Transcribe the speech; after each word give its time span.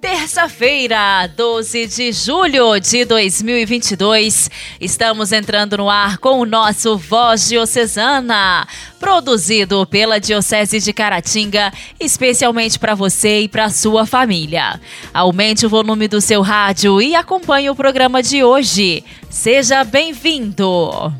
Terça-feira, 0.00 1.26
12 1.36 1.86
de 1.86 2.12
julho 2.12 2.80
de 2.80 3.04
2022, 3.04 4.50
estamos 4.80 5.30
entrando 5.30 5.76
no 5.76 5.90
ar 5.90 6.16
com 6.16 6.40
o 6.40 6.46
nosso 6.46 6.96
Voz 6.96 7.50
Diocesana, 7.50 8.66
produzido 8.98 9.86
pela 9.86 10.18
Diocese 10.18 10.80
de 10.80 10.90
Caratinga, 10.94 11.70
especialmente 12.00 12.78
para 12.78 12.94
você 12.94 13.40
e 13.40 13.48
para 13.48 13.68
sua 13.68 14.06
família. 14.06 14.80
Aumente 15.12 15.66
o 15.66 15.68
volume 15.68 16.08
do 16.08 16.22
seu 16.22 16.40
rádio 16.40 17.02
e 17.02 17.14
acompanhe 17.14 17.68
o 17.68 17.76
programa 17.76 18.22
de 18.22 18.42
hoje. 18.42 19.04
Seja 19.28 19.84
bem-vindo! 19.84 21.12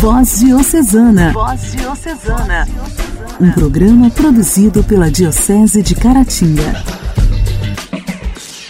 Voz 0.00 0.40
Diocesana. 0.40 1.32
Voz 1.32 1.72
Diocesana. 1.72 2.68
Um 3.40 3.50
programa 3.50 4.10
produzido 4.10 4.84
pela 4.84 5.10
Diocese 5.10 5.82
de 5.82 5.94
Caratinga. 5.94 6.84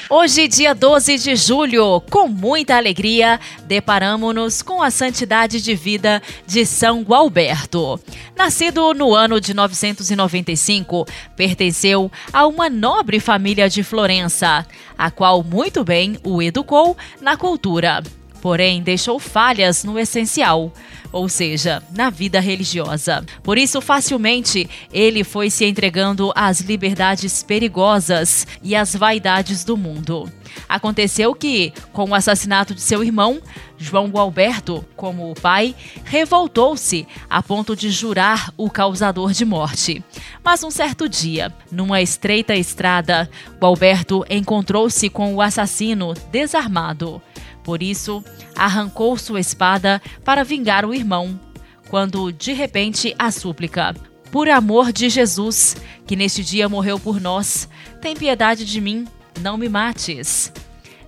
Hoje, 0.09 0.47
dia 0.47 0.73
12 0.73 1.19
de 1.19 1.35
julho, 1.35 2.01
com 2.11 2.29
muita 2.29 2.77
alegria, 2.77 3.41
deparamos-nos 3.65 4.63
com 4.63 4.81
a 4.81 4.89
santidade 4.89 5.61
de 5.61 5.75
vida 5.75 6.23
de 6.47 6.65
São 6.65 7.03
Gualberto. 7.03 8.01
Nascido 8.37 8.95
no 8.95 9.13
ano 9.13 9.41
de 9.41 9.53
995, 9.53 11.07
pertenceu 11.35 12.11
a 12.33 12.47
uma 12.47 12.71
nobre 12.71 13.19
família 13.19 13.69
de 13.69 13.83
Florença, 13.83 14.65
a 14.97 15.11
qual 15.11 15.43
muito 15.43 15.83
bem 15.83 16.19
o 16.23 16.41
educou 16.41 16.97
na 17.21 17.37
cultura. 17.37 18.01
Porém, 18.41 18.83
deixou 18.83 19.19
falhas 19.19 19.85
no 19.85 19.99
essencial 19.99 20.73
ou 21.13 21.29
seja, 21.29 21.83
na 21.95 22.11
vida 22.11 22.41
religiosa. 22.41 23.25
Por 23.43 23.57
isso, 23.57 23.81
facilmente, 23.81 24.69
ele 24.93 25.25
foi 25.25 25.49
se 25.51 25.65
entregando 25.65 26.31
às 26.35 26.61
liberdades 26.61 27.43
perigosas 27.43 28.47
e 28.63 28.75
às 28.77 28.95
vaidades 28.95 29.65
do 29.65 29.77
mundo. 29.77 30.31
Aconteceu 30.69 31.35
que, 31.35 31.73
com 31.93 32.11
o 32.11 32.15
assassinato 32.15 32.75
de 32.75 32.81
seu 32.81 33.03
irmão, 33.03 33.41
João 33.79 34.09
Gualberto, 34.09 34.85
como 34.97 35.31
o 35.31 35.35
pai, 35.35 35.75
revoltou-se 36.05 37.07
a 37.29 37.43
ponto 37.43 37.77
de 37.77 37.91
jurar 37.91 38.53
o 38.57 38.71
causador 38.71 39.33
de 39.33 39.45
morte. 39.45 40.03
Mas 40.43 40.63
um 40.63 40.71
certo 40.71 41.09
dia, 41.09 41.53
numa 41.71 42.01
estreita 42.01 42.55
estrada, 42.55 43.29
Gualberto 43.61 44.25
encontrou-se 44.31 45.09
com 45.11 45.35
o 45.35 45.43
assassino 45.43 46.15
desarmado. 46.31 47.21
Por 47.67 47.83
isso, 47.83 48.25
arrancou 48.55 49.19
sua 49.19 49.41
espada 49.41 50.01
para 50.25 50.45
vingar 50.45 50.87
o 50.87 50.95
irmão, 50.95 51.39
quando 51.91 52.31
de 52.31 52.53
repente 52.53 53.13
a 53.19 53.33
súplica: 53.33 53.93
Por 54.31 54.49
amor 54.49 54.93
de 54.93 55.09
Jesus, 55.09 55.77
que 56.07 56.15
neste 56.15 56.45
dia 56.45 56.69
morreu 56.69 56.97
por 56.97 57.21
nós, 57.21 57.69
tem 58.01 58.15
piedade 58.15 58.65
de 58.65 58.81
mim, 58.81 59.05
não 59.41 59.57
me 59.57 59.69
mates. 59.69 60.53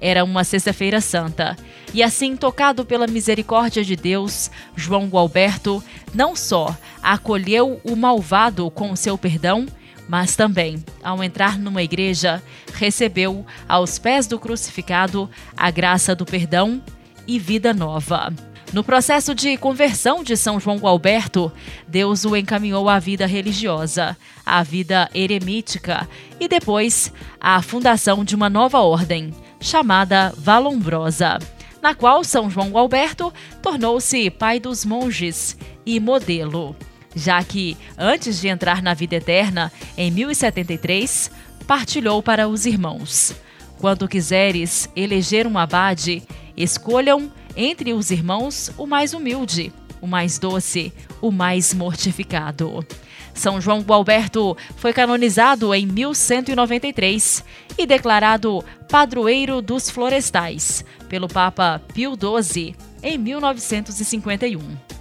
Era 0.00 0.24
uma 0.24 0.42
sexta-feira 0.42 1.00
santa, 1.00 1.56
e 1.94 2.02
assim, 2.02 2.36
tocado 2.36 2.84
pela 2.84 3.06
misericórdia 3.06 3.84
de 3.84 3.94
Deus, 3.94 4.50
João 4.74 5.06
Gualberto 5.06 5.82
não 6.12 6.34
só 6.34 6.76
acolheu 7.00 7.80
o 7.84 7.94
malvado 7.94 8.68
com 8.72 8.96
seu 8.96 9.16
perdão, 9.16 9.64
mas 10.08 10.34
também, 10.34 10.82
ao 11.02 11.22
entrar 11.22 11.58
numa 11.58 11.82
igreja, 11.82 12.42
recebeu 12.72 13.44
aos 13.68 13.98
pés 13.98 14.26
do 14.26 14.38
crucificado 14.38 15.28
a 15.56 15.70
graça 15.70 16.14
do 16.14 16.24
perdão 16.24 16.82
e 17.26 17.38
vida 17.38 17.74
nova. 17.74 18.32
No 18.72 18.84
processo 18.84 19.34
de 19.34 19.56
conversão 19.56 20.22
de 20.22 20.36
São 20.36 20.58
João 20.58 20.76
Gualberto, 20.76 21.50
Deus 21.86 22.24
o 22.24 22.36
encaminhou 22.36 22.88
à 22.88 22.98
vida 22.98 23.26
religiosa, 23.26 24.16
à 24.44 24.62
vida 24.62 25.08
eremítica 25.14 26.08
e 26.38 26.48
depois 26.48 27.12
à 27.40 27.60
fundação 27.62 28.24
de 28.24 28.34
uma 28.34 28.50
nova 28.50 28.80
ordem, 28.80 29.32
chamada 29.60 30.34
Valombrosa, 30.36 31.38
na 31.80 31.94
qual 31.94 32.22
São 32.22 32.50
João 32.50 32.70
Gualberto 32.70 33.32
tornou-se 33.62 34.30
pai 34.30 34.60
dos 34.60 34.84
monges 34.84 35.56
e 35.86 35.98
modelo 35.98 36.76
já 37.14 37.42
que, 37.42 37.76
antes 37.96 38.40
de 38.40 38.48
entrar 38.48 38.82
na 38.82 38.94
vida 38.94 39.16
eterna, 39.16 39.72
em 39.96 40.10
1073, 40.10 41.30
partilhou 41.66 42.22
para 42.22 42.48
os 42.48 42.66
irmãos: 42.66 43.34
Quando 43.78 44.08
quiseres 44.08 44.88
eleger 44.94 45.46
um 45.46 45.58
abade, 45.58 46.22
escolham 46.56 47.32
entre 47.56 47.92
os 47.92 48.10
irmãos 48.10 48.70
o 48.76 48.86
mais 48.86 49.12
humilde, 49.14 49.72
o 50.00 50.06
mais 50.06 50.38
doce, 50.38 50.92
o 51.20 51.30
mais 51.30 51.74
mortificado. 51.74 52.86
São 53.34 53.60
João 53.60 53.82
Gualberto 53.82 54.56
foi 54.76 54.92
canonizado 54.92 55.72
em 55.72 55.86
1193 55.86 57.44
e 57.78 57.86
declarado 57.86 58.64
padroeiro 58.90 59.62
dos 59.62 59.88
florestais 59.88 60.84
pelo 61.08 61.28
Papa 61.28 61.80
Pio 61.94 62.14
XII 62.14 62.74
em 63.02 63.16
1951. 63.16 64.97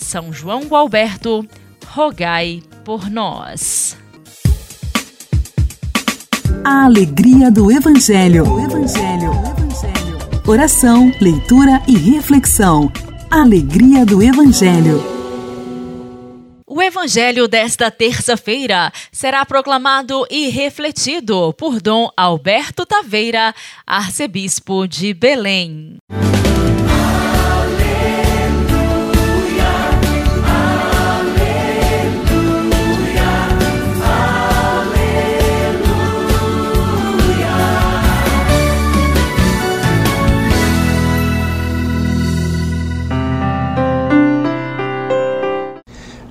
São 0.00 0.32
João 0.32 0.62
Gualberto, 0.62 1.46
rogai 1.86 2.62
por 2.84 3.08
nós. 3.08 3.96
A 6.64 6.86
alegria 6.86 7.50
do 7.50 7.70
Evangelho. 7.70 8.44
O 8.50 8.58
Evangelho. 8.58 9.30
O 9.30 9.62
Evangelho. 9.62 10.42
Oração, 10.46 11.12
leitura 11.20 11.80
e 11.86 11.96
reflexão. 11.96 12.90
Alegria 13.30 14.04
do 14.04 14.20
Evangelho. 14.22 15.00
O 16.66 16.82
Evangelho 16.82 17.46
desta 17.46 17.90
terça-feira 17.90 18.90
será 19.12 19.44
proclamado 19.44 20.26
e 20.30 20.48
refletido 20.48 21.52
por 21.54 21.80
Dom 21.80 22.08
Alberto 22.16 22.86
Taveira, 22.86 23.54
arcebispo 23.86 24.88
de 24.88 25.12
Belém. 25.12 25.98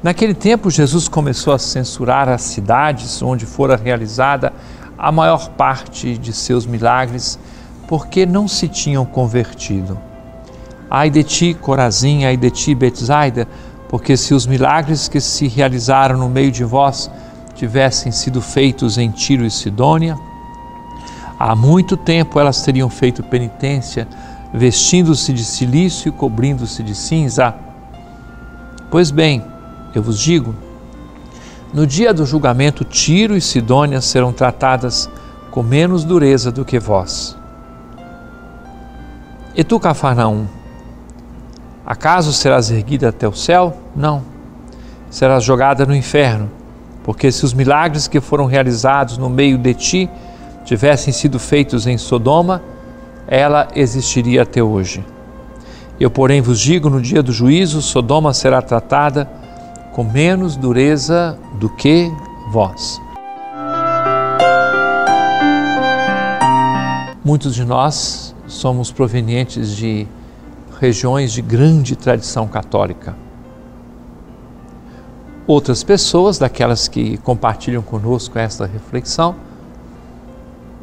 Naquele 0.02 0.34
tempo, 0.34 0.72
Jesus 0.72 1.10
começou 1.10 1.52
a 1.52 1.60
censurar 1.60 2.30
as 2.30 2.42
cidades 2.42 3.22
onde 3.22 3.46
fora 3.46 3.76
realizada 3.76 4.54
a 4.98 5.12
maior 5.12 5.50
parte 5.50 6.18
de 6.18 6.32
seus 6.32 6.66
milagres, 6.66 7.38
porque 7.86 8.26
não 8.26 8.48
se 8.48 8.70
tinham 8.70 9.06
convertido. 9.06 10.00
Ai 10.90 11.10
de 11.10 11.22
ti, 11.24 11.54
Corazim, 11.54 12.24
ai 12.24 12.38
de 12.38 12.50
ti, 12.50 12.74
Betsaida, 12.74 13.46
porque 13.90 14.16
se 14.16 14.34
os 14.34 14.48
milagres 14.48 15.10
que 15.10 15.20
se 15.20 15.48
realizaram 15.48 16.18
no 16.18 16.30
meio 16.30 16.52
de 16.52 16.64
vós 16.64 17.12
tivessem 17.54 18.12
sido 18.12 18.42
feitos 18.42 18.98
em 18.98 19.12
Tiro 19.12 19.46
e 19.46 19.52
Sidônia, 19.52 20.18
há 21.38 21.54
muito 21.56 21.98
tempo 21.98 22.40
elas 22.40 22.62
teriam 22.62 22.90
feito 22.90 23.22
penitência, 23.22 24.08
vestindo-se 24.54 25.34
de 25.34 25.44
silício 25.44 26.08
e 26.08 26.12
cobrindo-se 26.12 26.82
de 26.82 26.96
cinza. 26.96 27.54
Pois 28.90 29.12
bem, 29.12 29.44
eu 29.94 30.02
vos 30.02 30.20
digo: 30.20 30.54
no 31.74 31.86
dia 31.86 32.12
do 32.14 32.26
julgamento, 32.26 32.84
Tiro 32.84 33.38
e 33.38 33.42
Sidônia 33.42 34.02
serão 34.02 34.34
tratadas 34.34 35.10
com 35.52 35.62
menos 35.62 36.04
dureza 36.04 36.52
do 36.52 36.66
que 36.66 36.80
vós. 36.80 37.38
E 39.56 39.64
tu, 39.64 39.80
Cafarnaum, 39.80 40.48
acaso 41.86 42.34
serás 42.34 42.72
erguida 42.72 43.10
até 43.10 43.28
o 43.28 43.34
céu? 43.34 43.78
Não. 43.96 44.24
Serás 45.12 45.44
jogada 45.44 45.86
no 45.86 45.96
inferno, 45.96 46.50
porque 47.04 47.32
se 47.32 47.46
os 47.46 47.54
milagres 47.54 48.08
que 48.08 48.20
foram 48.20 48.46
realizados 48.46 49.18
no 49.18 49.30
meio 49.30 49.58
de 49.58 49.74
ti 49.74 50.10
tivessem 50.66 51.14
sido 51.14 51.40
feitos 51.40 51.86
em 51.86 51.98
Sodoma, 51.98 52.62
ela 53.28 53.68
existiria 53.76 54.42
até 54.42 54.62
hoje. 54.64 55.06
Eu, 56.00 56.10
porém, 56.10 56.42
vos 56.42 56.60
digo: 56.60 56.90
no 56.90 57.02
dia 57.02 57.22
do 57.22 57.32
juízo, 57.32 57.82
Sodoma 57.82 58.34
será 58.34 58.60
tratada 58.60 59.30
com 60.00 60.06
menos 60.06 60.56
dureza 60.56 61.38
do 61.56 61.68
que 61.68 62.10
vós. 62.54 63.02
Muitos 67.22 67.54
de 67.54 67.66
nós 67.66 68.34
somos 68.48 68.94
provenientes 68.94 69.76
de 69.76 70.08
regiões 70.80 71.34
de 71.34 71.42
grande 71.42 71.98
tradição 71.98 72.48
católica. 72.48 73.14
Outras 75.46 75.84
pessoas, 75.84 76.40
daquelas 76.40 76.88
que 76.88 77.18
compartilham 77.18 77.82
conosco 77.82 78.40
esta 78.40 78.66
reflexão, 78.66 79.36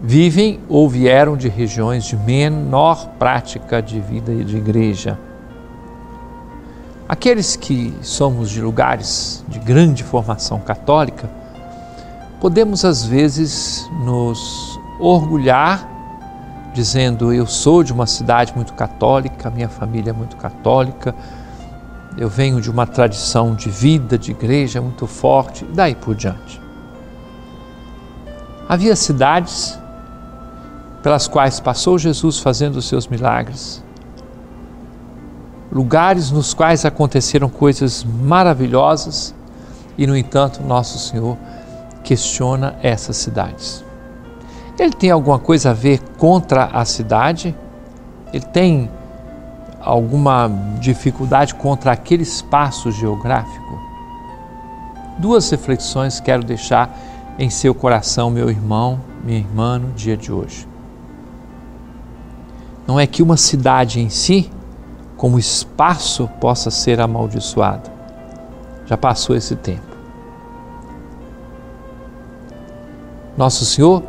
vivem 0.02 0.60
ou 0.68 0.90
vieram 0.90 1.38
de 1.38 1.48
regiões 1.48 2.04
de 2.04 2.18
menor 2.18 3.08
prática 3.18 3.80
de 3.80 3.98
vida 3.98 4.30
e 4.30 4.44
de 4.44 4.58
igreja. 4.58 5.18
Aqueles 7.08 7.54
que 7.54 7.94
somos 8.02 8.50
de 8.50 8.60
lugares 8.60 9.44
de 9.46 9.60
grande 9.60 10.02
formação 10.02 10.58
católica, 10.58 11.30
podemos 12.40 12.84
às 12.84 13.04
vezes 13.04 13.88
nos 14.04 14.78
orgulhar 14.98 15.88
dizendo 16.74 17.32
eu 17.32 17.46
sou 17.46 17.82
de 17.82 17.92
uma 17.92 18.06
cidade 18.06 18.52
muito 18.54 18.74
católica, 18.74 19.48
minha 19.50 19.68
família 19.68 20.10
é 20.10 20.12
muito 20.12 20.36
católica, 20.36 21.14
eu 22.18 22.28
venho 22.28 22.60
de 22.60 22.70
uma 22.70 22.86
tradição 22.86 23.54
de 23.54 23.70
vida, 23.70 24.18
de 24.18 24.32
igreja 24.32 24.82
muito 24.82 25.06
forte, 25.06 25.64
e 25.64 25.72
daí 25.72 25.94
por 25.94 26.14
diante. 26.14 26.60
Havia 28.68 28.96
cidades 28.96 29.78
pelas 31.02 31.28
quais 31.28 31.60
passou 31.60 31.98
Jesus 31.98 32.40
fazendo 32.40 32.76
os 32.76 32.88
seus 32.88 33.06
milagres, 33.06 33.82
lugares 35.70 36.30
nos 36.30 36.54
quais 36.54 36.84
aconteceram 36.84 37.48
coisas 37.48 38.04
maravilhosas 38.04 39.34
e, 39.98 40.06
no 40.06 40.16
entanto, 40.16 40.62
Nosso 40.62 40.98
Senhor 40.98 41.36
questiona 42.04 42.76
essas 42.82 43.16
cidades. 43.16 43.84
Ele 44.78 44.92
tem 44.92 45.10
alguma 45.10 45.38
coisa 45.38 45.70
a 45.70 45.72
ver 45.72 46.00
contra 46.18 46.66
a 46.66 46.84
cidade? 46.84 47.54
Ele 48.32 48.44
tem 48.44 48.90
alguma 49.80 50.50
dificuldade 50.80 51.54
contra 51.54 51.92
aquele 51.92 52.22
espaço 52.22 52.92
geográfico? 52.92 53.80
Duas 55.18 55.48
reflexões 55.50 56.20
quero 56.20 56.44
deixar 56.44 56.94
em 57.38 57.48
seu 57.48 57.74
coração, 57.74 58.30
meu 58.30 58.50
irmão, 58.50 59.00
minha 59.24 59.38
irmã, 59.38 59.78
no 59.78 59.92
dia 59.92 60.16
de 60.16 60.30
hoje. 60.30 60.68
Não 62.86 63.00
é 63.00 63.06
que 63.06 63.22
uma 63.22 63.36
cidade 63.36 64.00
em 64.00 64.08
si, 64.08 64.50
como 65.16 65.38
espaço, 65.38 66.28
possa 66.40 66.70
ser 66.70 67.00
amaldiçoada. 67.00 67.90
Já 68.86 68.96
passou 68.96 69.34
esse 69.34 69.56
tempo. 69.56 69.96
Nosso 73.36 73.64
Senhor, 73.64 74.02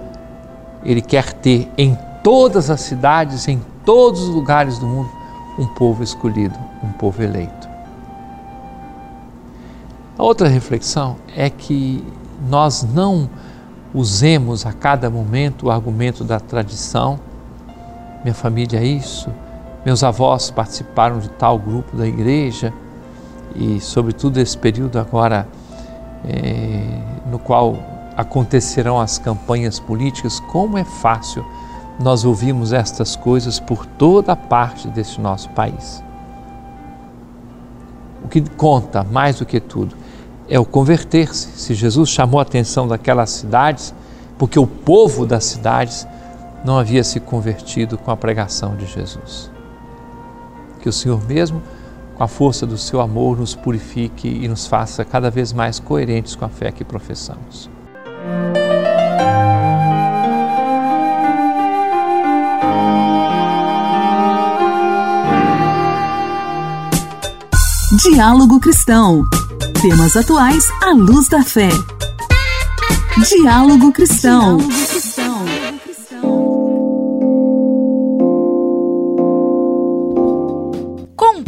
Ele 0.84 1.02
quer 1.02 1.34
ter 1.34 1.72
em 1.78 1.98
todas 2.24 2.70
as 2.70 2.82
cidades, 2.82 3.48
em 3.48 3.62
todos 3.86 4.22
os 4.22 4.30
lugares 4.30 4.78
do 4.80 4.86
mundo, 4.86 5.10
um 5.58 5.66
povo 5.66 6.04
escolhido, 6.04 6.58
um 6.84 6.92
povo 6.94 7.22
eleito. 7.24 7.68
A 10.18 10.24
outra 10.24 10.48
reflexão 10.48 11.16
é 11.36 11.50
que 11.50 12.06
nós 12.50 12.84
não 12.84 13.30
usemos 13.94 14.66
a 14.66 14.74
cada 14.74 15.10
momento 15.10 15.68
o 15.68 15.72
argumento 15.72 16.24
da 16.24 16.40
tradição. 16.40 17.20
Minha 18.24 18.34
família 18.34 18.80
é 18.80 18.86
isso, 18.86 19.30
meus 19.88 20.04
avós 20.04 20.52
participaram 20.52 21.18
de 21.18 21.30
tal 21.30 21.58
grupo 21.58 21.96
da 21.96 22.06
igreja 22.06 22.74
e, 23.56 23.80
sobretudo, 23.80 24.38
esse 24.38 24.58
período 24.58 25.00
agora 25.00 25.48
é, 26.28 27.00
no 27.32 27.40
qual 27.40 27.78
acontecerão 28.18 29.00
as 29.00 29.18
campanhas 29.18 29.80
políticas, 29.80 30.42
como 30.42 30.78
é 30.78 30.84
fácil 30.84 31.46
nós 31.98 32.26
ouvimos 32.26 32.74
estas 32.74 33.16
coisas 33.16 33.62
por 33.62 33.86
toda 33.86 34.36
parte 34.36 34.90
desse 34.90 35.22
nosso 35.22 35.50
país. 35.52 36.04
O 38.26 38.28
que 38.28 38.42
conta 38.42 39.06
mais 39.06 39.40
do 39.40 39.46
que 39.46 39.62
tudo 39.62 39.96
é 40.50 40.60
o 40.60 40.66
converter-se. 40.66 41.58
Se 41.58 41.74
Jesus 41.74 42.10
chamou 42.10 42.42
a 42.42 42.44
atenção 42.44 42.90
daquelas 42.90 43.30
cidades, 43.30 43.96
porque 44.38 44.60
o 44.60 44.68
povo 44.68 45.26
das 45.26 45.46
cidades 45.46 46.06
não 46.66 46.78
havia 46.78 47.06
se 47.06 47.22
convertido 47.22 47.98
com 47.98 48.12
a 48.12 48.18
pregação 48.18 48.76
de 48.76 48.86
Jesus. 48.86 49.56
Que 50.88 50.90
o 50.90 50.94
Senhor 50.94 51.22
mesmo, 51.28 51.62
com 52.16 52.24
a 52.24 52.30
força 52.30 52.66
do 52.66 52.78
seu 52.78 53.02
amor, 53.02 53.38
nos 53.38 53.54
purifique 53.54 54.26
e 54.26 54.48
nos 54.48 54.68
faça 54.68 55.04
cada 55.04 55.30
vez 55.30 55.52
mais 55.52 55.80
coerentes 55.80 56.34
com 56.34 56.46
a 56.46 56.48
fé 56.48 56.72
que 56.72 56.86
professamos. 56.86 57.70
Diálogo 68.02 68.62
Cristão. 68.62 69.26
Temas 69.82 70.16
atuais 70.16 70.64
à 70.84 70.94
luz 70.94 71.28
da 71.28 71.44
fé. 71.44 71.68
Diálogo 73.28 73.92
Cristão. 73.92 74.58
Com 74.58 74.64
um 74.64 75.07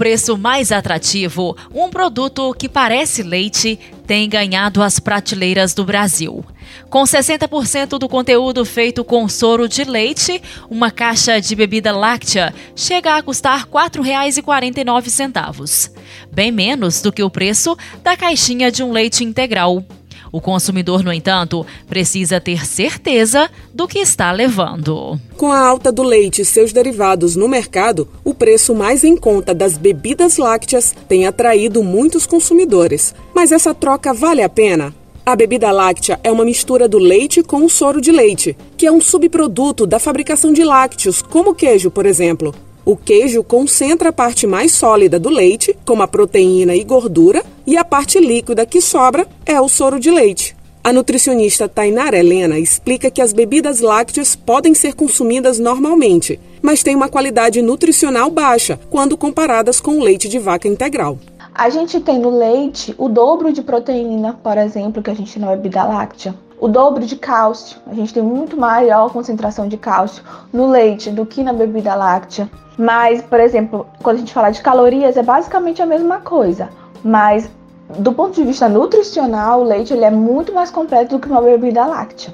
preço 0.10 0.36
mais 0.36 0.72
atrativo, 0.72 1.56
um 1.72 1.88
produto 1.88 2.52
que 2.58 2.68
parece 2.68 3.22
leite 3.22 3.80
tem 4.08 4.28
ganhado 4.28 4.82
as 4.82 5.00
prateleiras 5.00 5.76
do 5.76 5.86
Brasil. 5.86 6.44
Com 6.90 7.04
60% 7.04 8.00
do 8.00 8.10
conteúdo 8.10 8.66
feito 8.66 9.04
com 9.04 9.30
soro 9.30 9.70
de 9.70 9.84
leite, 9.84 10.42
uma 10.68 10.90
caixa 10.90 11.40
de 11.40 11.56
bebida 11.56 11.96
láctea 11.96 12.52
chega 12.76 13.18
a 13.18 13.22
custar 13.22 13.60
R$ 13.60 13.66
4,49, 13.72 15.92
bem 16.32 16.52
menos 16.52 17.04
do 17.04 17.12
que 17.12 17.22
o 17.22 17.30
preço 17.30 17.78
da 18.02 18.18
caixinha 18.18 18.72
de 18.72 18.82
um 18.82 18.92
leite 18.92 19.24
integral. 19.24 19.86
O 20.32 20.40
consumidor, 20.40 21.04
no 21.04 21.12
entanto, 21.12 21.66
precisa 21.88 22.40
ter 22.40 22.66
certeza 22.66 23.50
do 23.74 23.88
que 23.88 24.00
está 24.00 24.32
levando. 24.32 25.20
Com 25.38 25.52
a 25.52 25.60
alta 25.60 25.92
do 25.92 26.04
leite 26.04 26.42
e 26.42 26.46
seus 26.46 26.72
derivados 26.72 27.36
no 27.36 27.48
mercado, 27.48 28.08
o 28.24 28.34
preço 28.34 28.76
mais 28.76 29.04
em 29.04 29.16
conta 29.16 29.54
das 29.54 29.78
bebidas 29.78 30.38
lácteas 30.38 30.94
tem 31.08 31.26
atraído 31.26 31.84
muitos 31.84 32.26
consumidores. 32.26 33.14
Mas 33.34 33.52
essa 33.52 33.74
troca 33.74 34.14
vale 34.14 34.42
a 34.42 34.50
pena? 34.50 34.94
A 35.26 35.36
bebida 35.36 35.72
láctea 35.72 36.20
é 36.24 36.32
uma 36.32 36.44
mistura 36.44 36.88
do 36.88 36.98
leite 36.98 37.44
com 37.44 37.64
o 37.64 37.70
soro 37.70 38.02
de 38.02 38.12
leite, 38.12 38.58
que 38.76 38.88
é 38.88 38.92
um 38.92 39.00
subproduto 39.00 39.86
da 39.86 40.00
fabricação 40.00 40.52
de 40.52 40.64
lácteos, 40.64 41.22
como 41.22 41.54
queijo, 41.54 41.92
por 41.92 42.06
exemplo. 42.06 42.54
O 42.84 42.96
queijo 42.96 43.44
concentra 43.44 44.10
a 44.10 44.12
parte 44.12 44.48
mais 44.48 44.72
sólida 44.72 45.20
do 45.20 45.30
leite, 45.30 45.78
como 45.86 46.02
a 46.02 46.08
proteína 46.08 46.76
e 46.76 46.84
gordura, 46.84 47.44
e 47.70 47.78
a 47.78 47.86
parte 47.86 48.20
líquida 48.20 48.66
que 48.66 48.82
sobra 48.82 49.28
é 49.46 49.62
o 49.62 49.70
soro 49.70 50.00
de 50.00 50.10
leite. 50.10 50.58
A 50.84 50.92
nutricionista 50.92 51.70
Tainara 51.70 52.18
Helena 52.18 52.58
explica 52.58 53.12
que 53.12 53.22
as 53.22 53.32
bebidas 53.32 53.80
lácteas 53.80 54.36
podem 54.36 54.74
ser 54.74 54.96
consumidas 54.96 55.60
normalmente, 55.60 56.40
mas 56.64 56.82
têm 56.82 56.96
uma 56.96 57.08
qualidade 57.08 57.62
nutricional 57.62 58.32
baixa 58.32 58.80
quando 58.90 59.16
comparadas 59.16 59.80
com 59.80 60.00
o 60.00 60.04
leite 60.04 60.28
de 60.28 60.40
vaca 60.40 60.68
integral. 60.68 61.20
A 61.54 61.70
gente 61.70 62.00
tem 62.00 62.18
no 62.18 62.36
leite 62.36 62.96
o 62.98 63.08
dobro 63.08 63.54
de 63.54 63.62
proteína, 63.62 64.34
por 64.34 64.58
exemplo, 64.58 65.04
que 65.04 65.12
a 65.12 65.14
gente 65.14 65.32
tem 65.32 65.40
na 65.44 65.56
bebida 65.56 65.84
láctea. 65.84 66.34
O 66.60 66.68
dobro 66.68 67.06
de 67.06 67.18
cálcio. 67.18 67.78
A 67.86 67.94
gente 67.94 68.12
tem 68.12 68.24
muito 68.24 68.58
maior 68.58 69.14
concentração 69.14 69.68
de 69.68 69.78
cálcio 69.78 70.24
no 70.52 70.72
leite 70.72 71.12
do 71.12 71.24
que 71.24 71.44
na 71.44 71.54
bebida 71.54 71.94
láctea. 71.94 72.50
Mas, 72.76 73.22
por 73.22 73.40
exemplo, 73.40 73.86
quando 74.02 74.16
a 74.16 74.20
gente 74.22 74.34
fala 74.34 74.50
de 74.50 74.60
calorias, 74.60 75.18
é 75.18 75.22
basicamente 75.22 75.84
a 75.84 75.86
mesma 75.86 76.20
coisa. 76.20 76.70
Mas, 77.04 77.50
do 77.98 78.14
ponto 78.14 78.36
de 78.36 78.44
vista 78.44 78.70
nutricional, 78.70 79.62
o 79.62 79.64
leite 79.64 79.94
ele 79.94 80.06
é 80.06 80.12
muito 80.12 80.54
mais 80.54 80.70
completo 80.70 81.18
do 81.18 81.20
que 81.20 81.28
uma 81.28 81.42
bebida 81.42 81.86
láctea. 81.86 82.34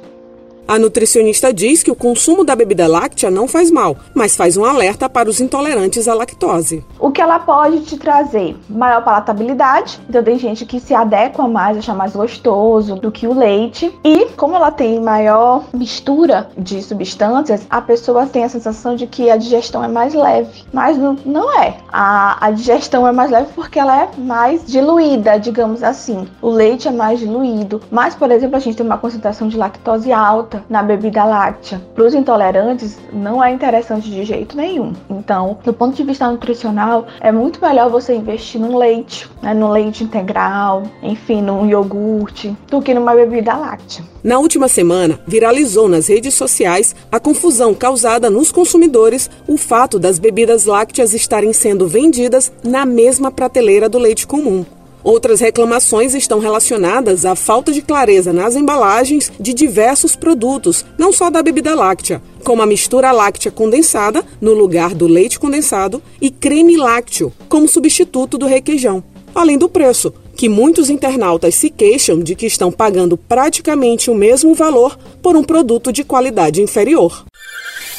A 0.68 0.80
nutricionista 0.80 1.54
diz 1.54 1.84
que 1.84 1.92
o 1.92 1.96
consumo 1.96 2.44
da 2.44 2.56
bebida 2.56 2.88
láctea 2.88 3.30
não 3.30 3.48
faz 3.48 3.70
mal, 3.70 3.96
mas 4.16 4.36
faz 4.36 4.58
um 4.58 4.66
alerta 4.66 5.08
para 5.08 5.30
os 5.30 5.40
intolerantes 5.40 6.08
à 6.08 6.14
lactose. 6.16 6.84
O 7.00 7.12
que 7.12 7.22
ela 7.22 7.38
pode 7.38 7.82
te 7.82 7.98
trazer? 7.98 8.58
Maior 8.68 9.04
palatabilidade, 9.04 10.00
então 10.10 10.24
tem 10.24 10.40
gente 10.40 10.66
que 10.66 10.80
se 10.80 10.96
adequa 10.96 11.48
mais, 11.48 11.78
acha 11.78 11.94
mais 11.94 12.16
gostoso 12.16 12.96
do 12.96 13.12
que 13.12 13.28
o 13.28 13.38
leite. 13.38 13.94
E 14.04 14.26
como 14.36 14.56
ela 14.56 14.72
tem 14.72 15.00
maior 15.00 15.66
mistura 15.72 16.50
de 16.58 16.82
substâncias, 16.82 17.68
a 17.70 17.80
pessoa 17.80 18.26
tem 18.26 18.44
a 18.44 18.50
sensação 18.50 18.96
de 18.96 19.06
que 19.06 19.30
a 19.30 19.38
digestão 19.38 19.84
é 19.84 19.88
mais 19.88 20.16
leve. 20.16 20.64
Mas 20.74 20.98
não, 20.98 21.16
não 21.24 21.62
é. 21.62 21.78
A, 21.94 22.44
a 22.44 22.50
digestão 22.50 23.08
é 23.08 23.12
mais 23.12 23.30
leve 23.30 23.50
porque 23.54 23.78
ela 23.78 24.02
é 24.02 24.10
mais 24.18 24.66
diluída, 24.66 25.38
digamos 25.38 25.84
assim. 25.84 26.28
O 26.42 26.50
leite 26.50 26.88
é 26.88 26.92
mais 26.92 27.20
diluído. 27.20 27.84
Mas, 27.92 28.16
por 28.16 28.32
exemplo, 28.32 28.56
a 28.56 28.60
gente 28.60 28.78
tem 28.78 28.86
uma 28.86 28.98
concentração 28.98 29.48
de 29.48 29.58
lactose 29.58 30.12
alta 30.12 30.55
na 30.70 30.84
bebida 30.84 31.24
láctea. 31.24 31.82
Para 31.94 32.06
os 32.06 32.14
intolerantes, 32.14 32.98
não 33.12 33.44
é 33.44 33.52
interessante 33.52 34.10
de 34.10 34.24
jeito 34.24 34.56
nenhum. 34.56 34.94
Então, 35.10 35.58
do 35.64 35.74
ponto 35.74 35.96
de 35.96 36.04
vista 36.04 36.30
nutricional, 36.30 37.06
é 37.20 37.32
muito 37.32 37.62
melhor 37.62 37.90
você 37.90 38.16
investir 38.16 38.60
no 38.60 38.78
leite, 38.78 39.30
né, 39.42 39.54
no 39.54 39.72
leite 39.72 40.04
integral, 40.04 40.84
enfim, 41.02 41.42
num 41.42 41.68
iogurte, 41.68 42.56
do 42.70 42.82
que 42.82 42.94
numa 42.94 43.14
bebida 43.14 43.56
láctea. 43.56 44.04
Na 44.24 44.40
última 44.40 44.68
semana, 44.68 45.20
viralizou 45.28 45.88
nas 45.88 46.08
redes 46.08 46.34
sociais 46.34 46.96
a 47.12 47.20
confusão 47.20 47.74
causada 47.74 48.30
nos 48.30 48.52
consumidores 48.52 49.30
o 49.48 49.56
fato 49.56 50.00
das 50.00 50.18
bebidas 50.18 50.66
lácteas 50.66 51.14
estarem 51.14 51.54
sendo 51.54 51.88
vendidas 51.88 52.52
na 52.64 52.86
mesma 52.86 53.32
prateleira 53.32 53.88
do 53.88 54.00
leite 54.00 54.26
comum. 54.26 54.66
Outras 55.06 55.40
reclamações 55.40 56.16
estão 56.16 56.40
relacionadas 56.40 57.26
à 57.26 57.36
falta 57.36 57.72
de 57.72 57.84
clareza 57.84 58.34
nas 58.34 58.56
embalagens 58.56 59.32
de 59.40 59.54
diversos 59.54 60.16
produtos, 60.16 60.84
não 60.98 61.14
só 61.14 61.30
da 61.30 61.44
bebida 61.44 61.76
láctea, 61.76 62.20
como 62.44 62.64
a 62.64 62.66
mistura 62.66 63.12
láctea 63.12 63.52
condensada 63.52 64.26
no 64.42 64.56
lugar 64.56 64.96
do 64.96 65.06
leite 65.06 65.40
condensado 65.40 66.02
e 66.20 66.32
creme 66.32 66.76
lácteo 66.76 67.32
como 67.48 67.68
substituto 67.68 68.36
do 68.36 68.48
requeijão. 68.48 69.04
Além 69.36 69.60
do 69.60 69.70
preço, 69.70 70.12
que 70.36 70.50
muitos 70.50 70.90
internautas 70.90 71.54
se 71.54 71.70
queixam 71.70 72.20
de 72.20 72.34
que 72.34 72.48
estão 72.48 72.72
pagando 72.72 73.16
praticamente 73.16 74.10
o 74.10 74.16
mesmo 74.16 74.56
valor 74.56 74.98
por 75.22 75.38
um 75.38 75.44
produto 75.44 75.94
de 75.94 76.04
qualidade 76.04 76.64
inferior. 76.64 77.26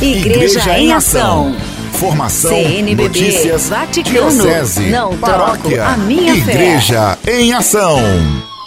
Igreja, 0.01 0.59
Igreja 0.59 0.79
em 0.81 0.93
Ação. 0.93 1.55
Formação, 1.97 2.51
CNBB, 2.51 3.03
notícias, 3.05 3.71
Vaticano, 3.71 4.31
diocese, 4.31 4.91
não 4.91 5.17
paróquia, 5.17 5.77
troco 5.79 5.93
a 5.93 5.97
minha 5.97 6.35
Igreja 6.35 7.17
fé. 7.23 7.41
em 7.41 7.55
Ação. 7.55 7.99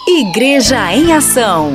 Igreja 0.08 0.92
em 0.92 1.12
Ação. 1.12 1.72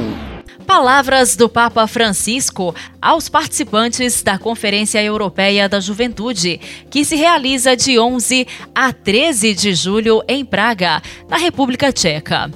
Palavras 0.68 1.38
do 1.38 1.48
Papa 1.48 1.88
Francisco 1.88 2.76
aos 3.02 3.30
participantes 3.30 4.22
da 4.22 4.38
Conferência 4.38 5.02
Europeia 5.02 5.70
da 5.70 5.80
Juventude, 5.80 6.60
que 6.90 7.06
se 7.06 7.16
realiza 7.16 7.74
de 7.74 7.98
11 7.98 8.46
a 8.74 8.92
13 8.92 9.54
de 9.54 9.74
julho 9.74 10.22
em 10.28 10.44
Praga, 10.44 11.02
na 11.30 11.38
República 11.38 11.90
Tcheca. 11.90 12.52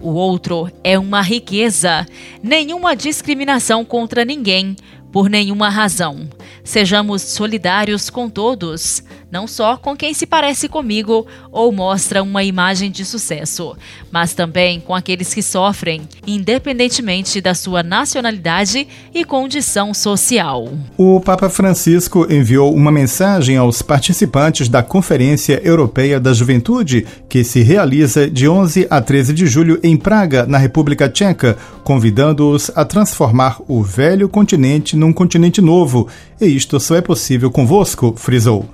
O 0.00 0.10
outro 0.10 0.70
é 0.84 0.96
uma 0.96 1.22
riqueza, 1.22 2.06
nenhuma 2.40 2.94
discriminação 2.94 3.84
contra 3.84 4.24
ninguém, 4.24 4.76
por 5.10 5.28
nenhuma 5.28 5.68
razão. 5.68 6.28
Sejamos 6.64 7.20
solidários 7.20 8.08
com 8.08 8.28
todos, 8.30 9.04
não 9.34 9.48
só 9.48 9.76
com 9.76 9.96
quem 9.96 10.14
se 10.14 10.26
parece 10.26 10.68
comigo 10.68 11.26
ou 11.50 11.72
mostra 11.72 12.22
uma 12.22 12.44
imagem 12.44 12.88
de 12.88 13.04
sucesso, 13.04 13.76
mas 14.12 14.32
também 14.32 14.78
com 14.78 14.94
aqueles 14.94 15.34
que 15.34 15.42
sofrem, 15.42 16.02
independentemente 16.24 17.40
da 17.40 17.52
sua 17.52 17.82
nacionalidade 17.82 18.86
e 19.12 19.24
condição 19.24 19.92
social. 19.92 20.72
O 20.96 21.20
Papa 21.20 21.50
Francisco 21.50 22.32
enviou 22.32 22.72
uma 22.72 22.92
mensagem 22.92 23.56
aos 23.56 23.82
participantes 23.82 24.68
da 24.68 24.84
Conferência 24.84 25.60
Europeia 25.64 26.20
da 26.20 26.32
Juventude, 26.32 27.04
que 27.28 27.42
se 27.42 27.60
realiza 27.60 28.30
de 28.30 28.48
11 28.48 28.86
a 28.88 29.00
13 29.00 29.32
de 29.32 29.48
julho 29.48 29.80
em 29.82 29.96
Praga, 29.96 30.46
na 30.46 30.58
República 30.58 31.08
Tcheca, 31.08 31.58
convidando-os 31.82 32.70
a 32.76 32.84
transformar 32.84 33.60
o 33.66 33.82
velho 33.82 34.28
continente 34.28 34.96
num 34.96 35.12
continente 35.12 35.60
novo, 35.60 36.06
e 36.40 36.46
isto 36.46 36.78
só 36.78 36.94
é 36.94 37.00
possível 37.00 37.50
convosco, 37.50 38.14
frisou. 38.16 38.68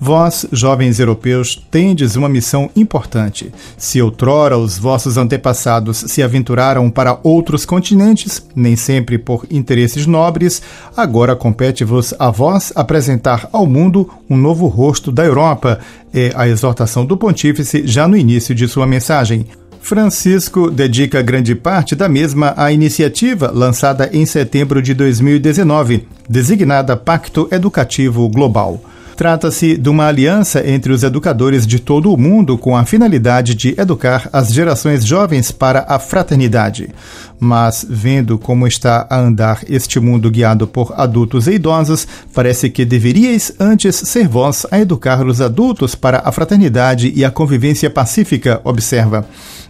Vós, 0.00 0.46
jovens 0.52 1.00
europeus, 1.00 1.60
tendes 1.70 2.14
uma 2.14 2.28
missão 2.28 2.70
importante. 2.76 3.52
Se 3.76 4.00
outrora 4.00 4.56
os 4.56 4.78
vossos 4.78 5.16
antepassados 5.16 5.96
se 6.06 6.22
aventuraram 6.22 6.88
para 6.88 7.18
outros 7.24 7.66
continentes, 7.66 8.46
nem 8.54 8.76
sempre 8.76 9.18
por 9.18 9.44
interesses 9.50 10.06
nobres, 10.06 10.62
agora 10.96 11.34
compete-vos 11.34 12.14
a 12.16 12.30
vós 12.30 12.72
apresentar 12.76 13.48
ao 13.52 13.66
mundo 13.66 14.08
um 14.30 14.36
novo 14.36 14.68
rosto 14.68 15.10
da 15.10 15.24
Europa, 15.24 15.80
é 16.14 16.32
a 16.36 16.48
exortação 16.48 17.04
do 17.04 17.16
pontífice 17.16 17.82
já 17.84 18.06
no 18.06 18.16
início 18.16 18.54
de 18.54 18.68
sua 18.68 18.86
mensagem. 18.86 19.46
Francisco 19.80 20.70
dedica 20.70 21.22
grande 21.22 21.54
parte 21.56 21.96
da 21.96 22.08
mesma 22.08 22.54
à 22.56 22.70
iniciativa 22.70 23.50
lançada 23.52 24.08
em 24.12 24.24
setembro 24.26 24.80
de 24.80 24.94
2019, 24.94 26.06
designada 26.28 26.96
Pacto 26.96 27.48
Educativo 27.50 28.28
Global. 28.28 28.80
Trata-se 29.18 29.76
de 29.76 29.88
uma 29.88 30.06
aliança 30.06 30.64
entre 30.64 30.92
os 30.92 31.02
educadores 31.02 31.66
de 31.66 31.80
todo 31.80 32.12
o 32.12 32.16
mundo 32.16 32.56
com 32.56 32.76
a 32.76 32.84
finalidade 32.84 33.52
de 33.52 33.74
educar 33.76 34.30
as 34.32 34.52
gerações 34.52 35.04
jovens 35.04 35.50
para 35.50 35.84
a 35.88 35.98
fraternidade. 35.98 36.90
Mas, 37.40 37.84
vendo 37.90 38.38
como 38.38 38.64
está 38.64 39.08
a 39.10 39.18
andar 39.18 39.64
este 39.68 39.98
mundo 39.98 40.30
guiado 40.30 40.68
por 40.68 40.94
adultos 40.96 41.48
e 41.48 41.54
idosos, 41.54 42.06
parece 42.32 42.70
que 42.70 42.84
deveríeis 42.84 43.50
antes 43.58 43.96
ser 43.96 44.28
vós 44.28 44.64
a 44.70 44.78
educar 44.78 45.26
os 45.26 45.40
adultos 45.40 45.96
para 45.96 46.22
a 46.24 46.30
fraternidade 46.30 47.12
e 47.12 47.24
a 47.24 47.30
convivência 47.32 47.90
pacífica, 47.90 48.60
observa. 48.62 49.26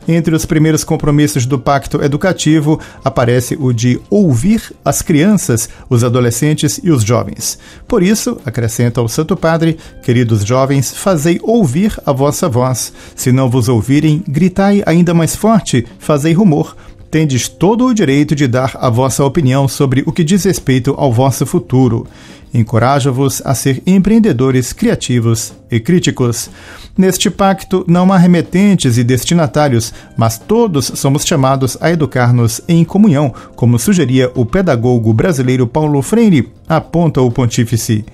Entre 0.09 0.35
os 0.35 0.47
primeiros 0.47 0.85
compromissos 0.85 1.45
do 1.45 1.59
Pacto 1.59 2.03
Educativo 2.03 2.81
aparece 3.05 3.59
o 3.61 3.75
de 3.75 4.01
ouvir 4.09 4.75
as 4.83 5.03
crianças, 5.03 5.69
os 5.91 6.03
adolescentes 6.03 6.81
e 6.83 6.91
os 6.91 7.05
jovens. 7.05 7.59
Por 7.87 8.03
isso, 8.03 8.41
acrescenta 8.47 9.03
o 9.03 9.09
Santo 9.09 9.37
Padre, 9.37 9.77
queridos 10.03 10.47
jovens, 10.47 10.95
fazei 10.95 11.39
ouvir 11.43 11.95
a 12.07 12.13
vossa 12.13 12.49
voz. 12.49 12.91
Se 13.15 13.31
não 13.31 13.51
vos 13.51 13.69
ouvirem, 13.69 14.25
gritai 14.27 14.83
ainda 14.87 15.13
mais 15.13 15.37
forte, 15.37 15.87
fazei 15.99 16.33
rumor 16.33 16.75
tendes 17.11 17.49
todo 17.49 17.87
o 17.87 17.95
direito 17.95 18.35
de 18.35 18.47
dar 18.47 18.77
a 18.79 18.91
vossa 18.91 19.25
opinião 19.25 19.67
sobre 19.67 20.03
o 20.05 20.13
que 20.13 20.23
diz 20.23 20.45
respeito 20.45 20.95
ao 20.99 21.11
vosso 21.11 21.47
futuro. 21.47 22.07
Encoraja-vos 22.53 23.43
a 23.45 23.55
ser 23.55 23.83
empreendedores 23.87 24.73
criativos 24.73 25.53
e 25.71 25.79
críticos. 25.79 26.51
Neste 26.97 27.31
pacto 27.31 27.85
não 27.87 28.13
há 28.13 28.17
remetentes 28.17 28.99
e 28.99 29.05
destinatários, 29.05 29.93
mas 30.17 30.39
todos 30.39 30.87
somos 30.97 31.25
chamados 31.25 31.77
a 31.81 31.93
educar-nos 31.93 32.61
em 32.67 32.85
comunhão, 32.85 33.33
como 33.55 33.79
sugeria 33.79 34.33
o 34.35 34.45
pedagogo 34.45 35.13
brasileiro 35.13 35.67
Paulo 35.67 36.03
Freire, 36.03 36.51
aponta 36.69 37.21
o 37.21 37.31
pontífice. 37.31 38.05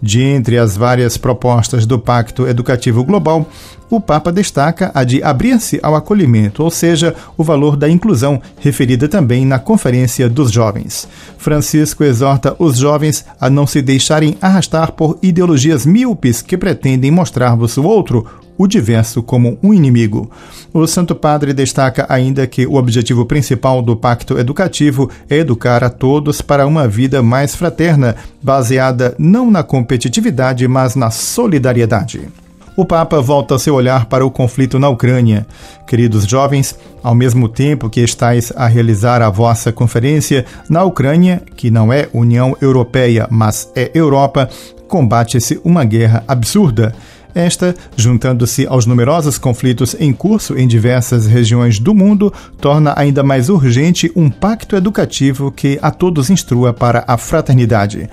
De 0.00 0.20
entre 0.20 0.58
as 0.58 0.76
várias 0.76 1.16
propostas 1.16 1.86
do 1.86 1.98
Pacto 1.98 2.46
Educativo 2.46 3.04
Global, 3.04 3.48
o 3.88 4.00
Papa 4.00 4.32
destaca 4.32 4.90
a 4.94 5.04
de 5.04 5.22
abrir-se 5.22 5.78
ao 5.82 5.94
acolhimento, 5.94 6.64
ou 6.64 6.70
seja, 6.70 7.14
o 7.36 7.44
valor 7.44 7.76
da 7.76 7.90
inclusão, 7.90 8.40
referida 8.58 9.06
também 9.06 9.44
na 9.44 9.58
Conferência 9.58 10.30
dos 10.30 10.50
Jovens. 10.50 11.06
Francisco 11.36 12.02
exorta 12.02 12.56
os 12.58 12.78
jovens 12.78 13.24
a 13.38 13.50
não 13.50 13.66
se 13.66 13.81
deixarem 13.82 14.36
arrastar 14.40 14.92
por 14.92 15.18
ideologias 15.22 15.84
míopes 15.84 16.40
que 16.40 16.56
pretendem 16.56 17.10
mostrar-vos 17.10 17.76
o 17.76 17.84
outro, 17.84 18.26
o 18.56 18.66
diverso 18.66 19.22
como 19.22 19.58
um 19.62 19.74
inimigo. 19.74 20.30
O 20.72 20.86
Santo 20.86 21.14
Padre 21.14 21.52
destaca 21.52 22.06
ainda 22.08 22.46
que 22.46 22.66
o 22.66 22.74
objetivo 22.74 23.26
principal 23.26 23.82
do 23.82 23.96
pacto 23.96 24.38
educativo 24.38 25.10
é 25.28 25.38
educar 25.38 25.82
a 25.82 25.90
todos 25.90 26.40
para 26.40 26.66
uma 26.66 26.86
vida 26.86 27.22
mais 27.22 27.54
fraterna, 27.54 28.16
baseada 28.42 29.14
não 29.18 29.50
na 29.50 29.62
competitividade, 29.62 30.66
mas 30.68 30.94
na 30.94 31.10
solidariedade 31.10 32.28
o 32.76 32.84
Papa 32.84 33.20
volta 33.20 33.58
seu 33.58 33.74
olhar 33.74 34.06
para 34.06 34.24
o 34.24 34.30
conflito 34.30 34.78
na 34.78 34.88
Ucrânia. 34.88 35.46
Queridos 35.86 36.24
jovens, 36.24 36.78
ao 37.02 37.14
mesmo 37.14 37.48
tempo 37.48 37.90
que 37.90 38.00
estáis 38.00 38.52
a 38.56 38.66
realizar 38.66 39.20
a 39.20 39.30
vossa 39.30 39.72
conferência, 39.72 40.44
na 40.68 40.82
Ucrânia, 40.84 41.42
que 41.56 41.70
não 41.70 41.92
é 41.92 42.08
União 42.12 42.56
Europeia, 42.60 43.26
mas 43.30 43.70
é 43.76 43.90
Europa, 43.94 44.48
combate-se 44.88 45.60
uma 45.64 45.84
guerra 45.84 46.24
absurda. 46.26 46.94
Esta, 47.34 47.74
juntando-se 47.96 48.66
aos 48.66 48.84
numerosos 48.84 49.38
conflitos 49.38 49.96
em 49.98 50.12
curso 50.12 50.56
em 50.56 50.68
diversas 50.68 51.26
regiões 51.26 51.78
do 51.78 51.94
mundo, 51.94 52.32
torna 52.60 52.92
ainda 52.96 53.22
mais 53.22 53.48
urgente 53.48 54.12
um 54.14 54.28
pacto 54.28 54.76
educativo 54.76 55.50
que 55.50 55.78
a 55.80 55.90
todos 55.90 56.28
instrua 56.28 56.74
para 56.74 57.04
a 57.06 57.16
fraternidade. 57.16 58.08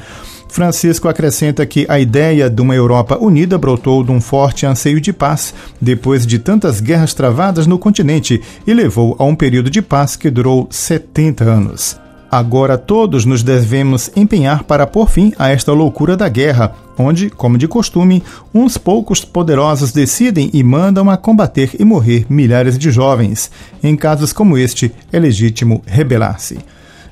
Francisco 0.49 1.07
acrescenta 1.07 1.65
que 1.65 1.85
a 1.87 1.99
ideia 1.99 2.49
de 2.49 2.61
uma 2.61 2.75
Europa 2.75 3.17
unida 3.21 3.57
brotou 3.57 4.03
de 4.03 4.11
um 4.11 4.19
forte 4.19 4.65
anseio 4.65 4.99
de 4.99 5.13
paz 5.13 5.53
depois 5.79 6.25
de 6.25 6.39
tantas 6.39 6.81
guerras 6.81 7.13
travadas 7.13 7.67
no 7.67 7.77
continente 7.77 8.41
e 8.65 8.73
levou 8.73 9.15
a 9.19 9.23
um 9.23 9.35
período 9.35 9.69
de 9.69 9.81
paz 9.81 10.15
que 10.15 10.29
durou 10.29 10.67
70 10.69 11.43
anos. 11.43 11.99
Agora 12.31 12.77
todos 12.77 13.25
nos 13.25 13.41
devemos 13.41 14.11
empenhar 14.15 14.63
para 14.63 14.85
pôr 14.85 15.09
fim 15.09 15.33
a 15.37 15.49
esta 15.49 15.71
loucura 15.71 16.17
da 16.17 16.27
guerra, 16.29 16.73
onde, 16.97 17.29
como 17.29 17.57
de 17.57 17.67
costume, 17.67 18.23
uns 18.53 18.77
poucos 18.77 19.23
poderosos 19.25 19.91
decidem 19.91 20.49
e 20.53 20.63
mandam 20.63 21.09
a 21.09 21.17
combater 21.17 21.71
e 21.79 21.85
morrer 21.85 22.25
milhares 22.29 22.77
de 22.77 22.91
jovens. 22.91 23.49
Em 23.81 23.95
casos 23.95 24.31
como 24.31 24.57
este, 24.57 24.91
é 25.11 25.19
legítimo 25.19 25.81
rebelar-se. 25.87 26.59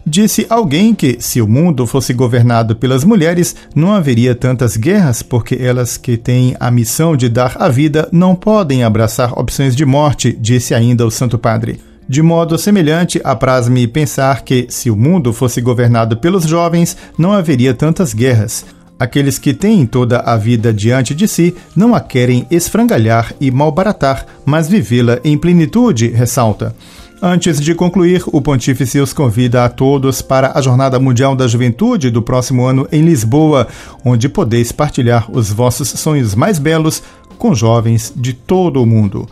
Disse 0.09 0.47
alguém 0.49 0.95
que, 0.95 1.17
se 1.19 1.41
o 1.41 1.47
mundo 1.47 1.85
fosse 1.85 2.13
governado 2.13 2.77
pelas 2.77 3.03
mulheres, 3.03 3.53
não 3.75 3.91
haveria 3.91 4.33
tantas 4.33 4.77
guerras, 4.77 5.21
porque 5.21 5.55
elas 5.55 5.97
que 5.97 6.15
têm 6.15 6.55
a 6.61 6.71
missão 6.71 7.13
de 7.13 7.27
dar 7.27 7.57
a 7.59 7.67
vida 7.67 8.07
não 8.09 8.33
podem 8.33 8.85
abraçar 8.85 9.37
opções 9.37 9.75
de 9.75 9.85
morte, 9.85 10.31
disse 10.39 10.73
ainda 10.73 11.05
o 11.05 11.11
Santo 11.11 11.37
Padre. 11.37 11.81
De 12.07 12.21
modo 12.21 12.57
semelhante, 12.57 13.19
apraz-me 13.21 13.85
pensar 13.85 14.45
que, 14.45 14.67
se 14.69 14.89
o 14.89 14.95
mundo 14.95 15.33
fosse 15.33 15.59
governado 15.59 16.15
pelos 16.15 16.45
jovens, 16.45 16.95
não 17.17 17.33
haveria 17.33 17.73
tantas 17.73 18.13
guerras. 18.13 18.65
Aqueles 18.97 19.37
que 19.37 19.53
têm 19.53 19.85
toda 19.85 20.19
a 20.19 20.37
vida 20.37 20.73
diante 20.73 21.13
de 21.13 21.27
si 21.27 21.53
não 21.75 21.93
a 21.93 21.99
querem 21.99 22.47
esfrangalhar 22.49 23.33
e 23.41 23.51
malbaratar, 23.51 24.25
mas 24.45 24.69
vivê-la 24.69 25.19
em 25.21 25.37
plenitude, 25.37 26.07
ressalta. 26.07 26.73
Antes 27.21 27.59
de 27.59 27.74
concluir, 27.74 28.24
o 28.27 28.39
Pontífice 28.39 29.00
os 29.00 29.12
convida 29.12 29.65
a 29.65 29.69
todos 29.69 30.21
para 30.21 30.51
a 30.55 30.62
Jornada 30.62 31.00
Mundial 31.00 31.36
da 31.36 31.47
Juventude 31.47 32.12
do 32.12 32.21
próximo 32.21 32.63
ano 32.63 32.88
em 32.91 33.01
Lisboa, 33.01 33.67
onde 34.05 34.29
podeis 34.29 34.71
partilhar 34.71 35.25
os 35.31 35.50
vossos 35.50 35.89
sonhos 35.89 36.36
mais 36.36 36.59
belos 36.59 37.01
com 37.39 37.55
jovens 37.55 38.13
de 38.15 38.33
todo 38.33 38.83
o 38.83 38.86
mundo. 38.86 39.27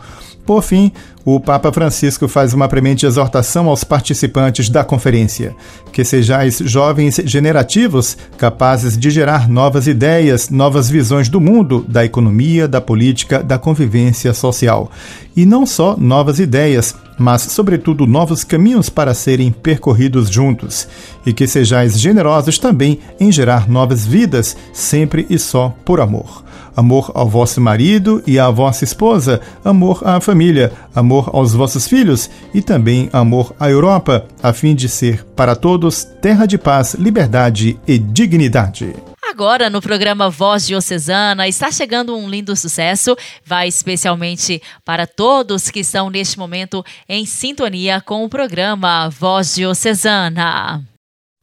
Por 0.46 0.62
fim, 0.62 0.92
o 1.24 1.40
Papa 1.40 1.72
Francisco 1.72 2.28
faz 2.28 2.54
uma 2.54 2.68
premente 2.68 3.04
exortação 3.04 3.68
aos 3.68 3.82
participantes 3.82 4.68
da 4.68 4.84
conferência: 4.84 5.56
que 5.92 6.04
sejais 6.04 6.58
jovens 6.64 7.20
generativos, 7.24 8.16
capazes 8.38 8.96
de 8.96 9.10
gerar 9.10 9.48
novas 9.48 9.88
ideias, 9.88 10.48
novas 10.48 10.88
visões 10.88 11.28
do 11.28 11.40
mundo, 11.40 11.84
da 11.88 12.04
economia, 12.04 12.68
da 12.68 12.80
política, 12.80 13.42
da 13.42 13.58
convivência 13.58 14.32
social. 14.32 14.88
E 15.36 15.44
não 15.44 15.66
só 15.66 15.96
novas 15.96 16.38
ideias, 16.38 16.94
mas, 17.18 17.42
sobretudo, 17.42 18.06
novos 18.06 18.44
caminhos 18.44 18.88
para 18.88 19.12
serem 19.12 19.50
percorridos 19.50 20.30
juntos. 20.30 20.86
E 21.26 21.32
que 21.32 21.48
sejais 21.48 21.98
generosos 21.98 22.56
também 22.56 23.00
em 23.18 23.32
gerar 23.32 23.68
novas 23.68 24.06
vidas, 24.06 24.56
sempre 24.72 25.26
e 25.28 25.40
só 25.40 25.74
por 25.84 26.00
amor 26.00 26.45
amor 26.76 27.10
ao 27.14 27.28
vosso 27.28 27.60
marido 27.60 28.22
e 28.26 28.38
à 28.38 28.50
vossa 28.50 28.84
esposa, 28.84 29.40
amor 29.64 30.02
à 30.04 30.20
família, 30.20 30.72
amor 30.94 31.30
aos 31.32 31.54
vossos 31.54 31.88
filhos 31.88 32.30
e 32.52 32.60
também 32.60 33.08
amor 33.12 33.54
à 33.58 33.70
Europa, 33.70 34.26
a 34.42 34.52
fim 34.52 34.74
de 34.74 34.88
ser 34.88 35.24
para 35.34 35.56
todos 35.56 36.04
terra 36.04 36.46
de 36.46 36.58
paz, 36.58 36.94
liberdade 36.94 37.78
e 37.88 37.98
dignidade. 37.98 38.94
Agora, 39.28 39.68
no 39.68 39.82
programa 39.82 40.30
Voz 40.30 40.66
Diocesana, 40.66 41.46
está 41.46 41.70
chegando 41.70 42.16
um 42.16 42.28
lindo 42.28 42.56
sucesso. 42.56 43.14
Vai 43.44 43.68
especialmente 43.68 44.62
para 44.82 45.06
todos 45.06 45.70
que 45.70 45.80
estão 45.80 46.08
neste 46.08 46.38
momento 46.38 46.84
em 47.08 47.26
sintonia 47.26 48.00
com 48.00 48.24
o 48.24 48.30
programa 48.30 49.10
Voz 49.10 49.54
Diocesana. 49.54 50.82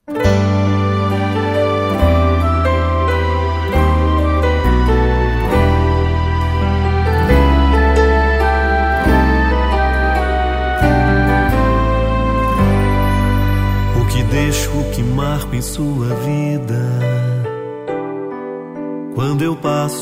marco 0.07 0.52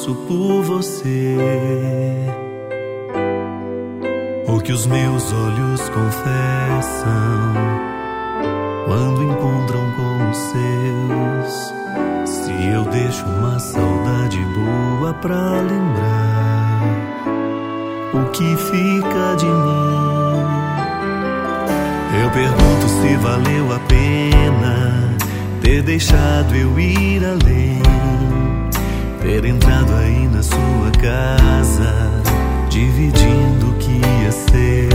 passo 0.01 0.15
por 0.27 0.63
você, 0.63 1.37
o 4.47 4.59
que 4.59 4.71
os 4.71 4.87
meus 4.87 5.31
olhos 5.31 5.89
confessam 5.89 7.53
quando 8.85 9.23
encontram 9.23 9.91
com 9.91 10.29
os 10.29 10.37
seus. 10.37 11.73
Se 12.25 12.51
eu 12.73 12.83
deixo 12.85 13.25
uma 13.25 13.59
saudade 13.59 14.39
boa 14.39 15.13
pra 15.15 15.61
lembrar 15.61 16.81
o 18.13 18.29
que 18.31 18.55
fica 18.55 19.35
de 19.37 19.45
mim. 19.45 20.01
Eu 22.23 22.31
pergunto 22.31 22.87
se 22.87 23.15
valeu 23.17 23.73
a 23.73 23.79
pena 23.79 25.15
ter 25.61 25.83
deixado 25.83 26.55
eu 26.55 26.79
ir 26.79 27.23
além, 27.23 27.81
ter 29.21 29.45
entrado 29.45 29.93
aí 29.95 30.27
na 30.27 30.43
sua 30.43 30.91
casa, 30.99 31.93
dividindo 32.69 33.69
o 33.69 33.73
que 33.75 34.01
é 34.27 34.31
seu. 34.31 34.91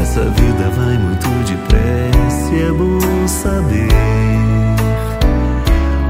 Essa 0.00 0.22
vida 0.22 0.70
vai 0.76 0.98
muito 0.98 1.28
depressa 1.46 2.54
e 2.54 2.62
é 2.62 2.72
bom 2.72 3.28
saber 3.28 3.88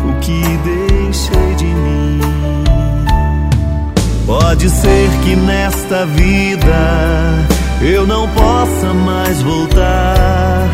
o 0.08 0.20
que 0.20 0.42
deixei 0.64 1.54
de 1.56 1.66
mim. 1.66 2.20
Pode 4.26 4.70
ser 4.70 5.10
que 5.24 5.36
nesta 5.36 6.06
vida 6.06 7.46
eu 7.82 8.06
não 8.06 8.28
possa 8.28 8.94
mais 8.94 9.42
voltar 9.42 10.68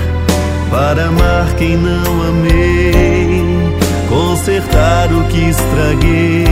para 0.70 1.06
amar 1.06 1.54
quem 1.56 1.76
não 1.76 2.22
amei, 2.28 3.15
consertar 4.46 5.12
o 5.12 5.24
que 5.24 5.48
estraguei, 5.48 6.44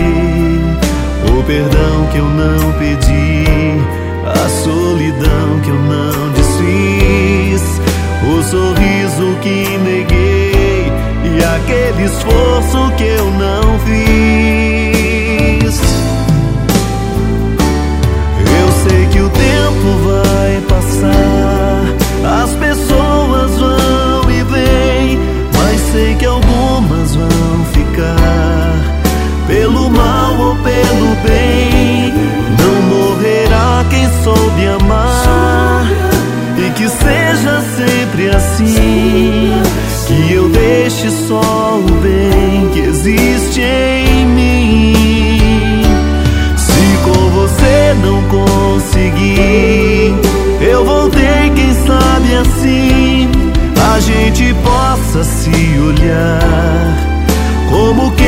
o 1.30 1.44
perdão 1.44 2.08
que 2.10 2.18
eu 2.18 2.24
não 2.24 2.72
pedi, 2.72 3.44
a 4.26 4.48
solidão 4.48 5.60
que 5.62 5.70
eu 5.70 5.78
não 5.78 6.32
desfiz, 6.32 7.62
o 8.24 8.42
sorriso 8.42 9.38
que 9.40 9.78
neguei 9.78 10.90
e 11.24 11.38
aquele 11.54 12.06
esforço 12.06 12.90
que 12.96 13.04
eu 13.04 13.30
não 13.30 13.78
fiz. 13.86 13.94
Eu 18.40 18.72
sei 18.88 19.06
que 19.06 19.20
o 19.20 19.30
tempo 19.30 19.86
vai 20.04 20.60
passar, 20.68 21.84
as 22.42 22.50
pessoas 22.54 23.56
vão 23.56 23.84
sei 25.94 26.16
que 26.16 26.24
algumas 26.24 26.54
vão 26.54 26.54
ficar 26.54 26.73
pelo 29.64 29.88
mal 29.88 30.38
ou 30.38 30.56
pelo 30.56 31.16
bem. 31.26 32.12
Não 32.60 32.82
morrerá 32.82 33.82
quem 33.88 34.06
soube 34.22 34.66
amar 34.66 35.86
e 36.58 36.70
que 36.72 36.86
seja 36.86 37.62
sempre 37.74 38.28
assim. 38.28 39.62
Que 40.06 40.34
eu 40.34 40.50
deixe 40.50 41.10
só 41.10 41.78
o 41.78 41.90
bem 42.02 42.68
que 42.74 42.80
existe 42.80 43.62
em 43.62 44.26
mim. 44.26 45.82
Se 46.58 46.98
com 47.02 47.30
você 47.30 47.96
não 48.02 48.22
conseguir, 48.24 50.14
eu 50.60 50.84
voltei, 50.84 51.50
quem 51.56 51.72
sabe 51.86 52.34
assim 52.34 53.30
a 53.94 53.98
gente 54.00 54.54
possa 54.62 55.24
se 55.24 55.50
olhar 55.78 57.14
como 57.74 58.12
quem 58.12 58.23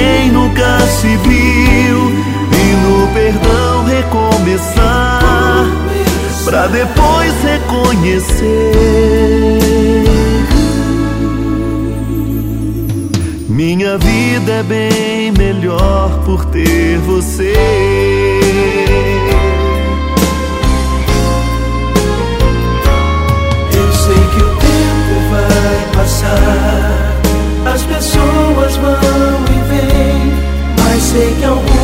para 6.56 6.68
depois 6.68 7.34
reconhecer. 7.42 8.72
Minha 13.46 13.98
vida 13.98 14.52
é 14.52 14.62
bem 14.62 15.32
melhor 15.32 16.22
por 16.24 16.46
ter 16.46 16.96
você. 17.00 17.52
passar. 25.92 27.16
As 27.74 27.82
pessoas 27.82 28.76
vão 28.76 28.94
e 29.50 29.58
vêm, 29.68 30.32
mas 30.78 31.02
sei 31.02 31.34
que 31.34 31.44
algumas 31.44 31.75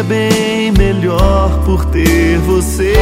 é 0.00 0.02
bem 0.02 0.72
melhor 0.72 1.62
por 1.64 1.84
ter 1.86 2.38
você. 2.38 2.94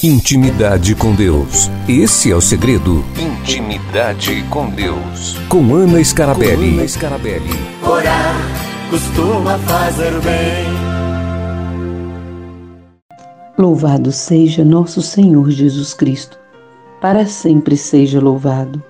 Intimidade 0.00 0.94
com 0.94 1.12
Deus. 1.12 1.68
Esse 1.88 2.30
é 2.30 2.36
o 2.36 2.40
segredo. 2.40 3.04
Intimidade 3.18 4.44
com 4.48 4.70
Deus. 4.70 5.36
Com 5.48 5.74
Ana 5.74 6.02
Scarabelli. 6.04 6.70
Com 6.70 6.78
Ana 6.78 6.88
Scarabelli. 6.88 7.50
Orar 7.82 8.36
costuma 8.88 9.58
fazer 9.58 10.12
bem. 10.20 10.68
Louvado 13.58 14.12
seja 14.12 14.64
nosso 14.64 15.02
Senhor 15.02 15.50
Jesus 15.50 15.92
Cristo. 15.92 16.37
Para 17.00 17.26
sempre 17.26 17.76
seja 17.76 18.20
louvado. 18.20 18.82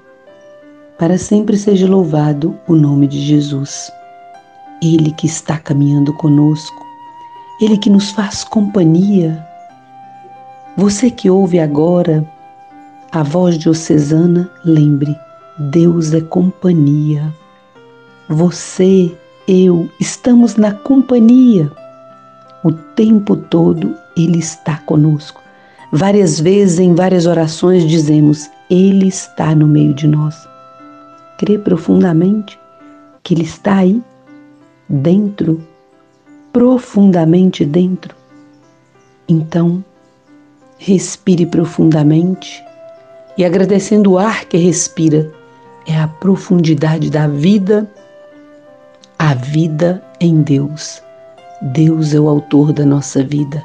Para 0.98 1.18
sempre 1.18 1.58
seja 1.58 1.86
louvado 1.86 2.58
o 2.66 2.74
nome 2.74 3.06
de 3.06 3.20
Jesus. 3.20 3.92
Ele 4.82 5.10
que 5.10 5.26
está 5.26 5.58
caminhando 5.58 6.14
conosco, 6.14 6.86
Ele 7.60 7.76
que 7.76 7.90
nos 7.90 8.10
faz 8.10 8.44
companhia. 8.44 9.46
Você 10.74 11.10
que 11.10 11.28
ouve 11.28 11.60
agora 11.60 12.26
a 13.12 13.22
voz 13.22 13.58
diocesana, 13.58 14.50
lembre, 14.64 15.14
Deus 15.58 16.14
é 16.14 16.22
companhia. 16.22 17.30
Você, 18.26 19.14
eu, 19.46 19.86
estamos 20.00 20.56
na 20.56 20.72
companhia. 20.72 21.70
O 22.64 22.72
tempo 22.72 23.36
todo 23.36 23.94
Ele 24.16 24.38
está 24.38 24.78
conosco. 24.78 25.37
Várias 25.92 26.38
vezes, 26.38 26.78
em 26.78 26.94
várias 26.94 27.26
orações, 27.26 27.86
dizemos: 27.86 28.48
Ele 28.70 29.08
está 29.08 29.54
no 29.54 29.66
meio 29.66 29.94
de 29.94 30.06
nós 30.06 30.48
crê 31.38 31.56
profundamente 31.56 32.58
que 33.22 33.32
Ele 33.32 33.44
está 33.44 33.76
aí, 33.76 34.02
dentro, 34.88 35.62
profundamente 36.52 37.64
dentro. 37.64 38.14
Então, 39.28 39.82
respire 40.76 41.46
profundamente 41.46 42.62
e 43.36 43.44
agradecendo 43.44 44.12
o 44.12 44.18
ar 44.18 44.44
que 44.46 44.56
respira, 44.56 45.32
é 45.86 45.96
a 45.96 46.08
profundidade 46.08 47.08
da 47.08 47.28
vida, 47.28 47.88
a 49.18 49.34
vida 49.34 50.02
em 50.20 50.42
Deus. 50.42 51.00
Deus 51.62 52.12
é 52.12 52.20
o 52.20 52.28
autor 52.28 52.72
da 52.72 52.84
nossa 52.84 53.22
vida. 53.22 53.62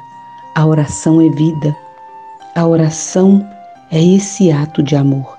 A 0.54 0.64
oração 0.64 1.20
é 1.20 1.28
vida. 1.30 1.76
A 2.56 2.64
oração 2.68 3.44
é 3.90 4.00
esse 4.00 4.52
ato 4.52 4.80
de 4.80 4.94
amor. 4.94 5.36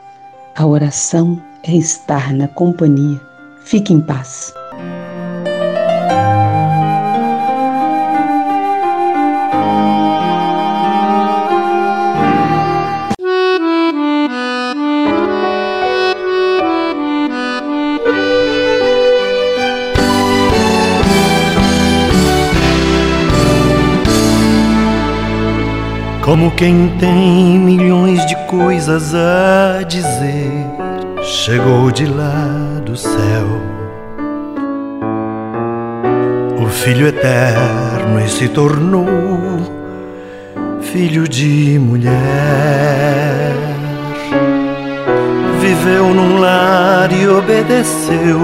A 0.54 0.68
oração 0.68 1.42
é 1.64 1.74
estar 1.74 2.34
na 2.34 2.46
companhia. 2.50 3.22
Fique 3.64 3.94
em 3.94 4.02
paz. 4.02 4.54
Como 26.26 26.50
quem 26.50 26.90
tem 27.00 27.60
milhões 27.60 28.26
de 28.26 28.36
coisas 28.48 29.14
a 29.14 29.84
dizer 29.84 30.66
chegou 31.22 31.92
de 31.92 32.08
lá 32.08 32.82
do 32.84 32.98
céu. 32.98 33.62
O 36.60 36.66
Filho 36.68 37.06
eterno 37.06 38.20
e 38.26 38.28
se 38.28 38.48
tornou 38.48 39.06
filho 40.82 41.28
de 41.28 41.78
mulher. 41.78 43.54
Viveu 45.60 46.12
num 46.12 46.40
lar 46.40 47.12
e 47.12 47.28
obedeceu. 47.28 48.40